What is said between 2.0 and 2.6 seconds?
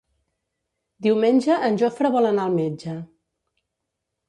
vol anar al